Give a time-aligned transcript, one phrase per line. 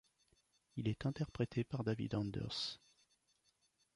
[0.77, 2.81] Il est interprété par David Anders.